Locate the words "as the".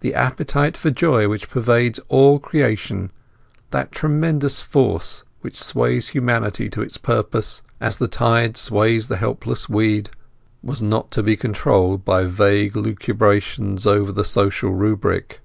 7.80-8.08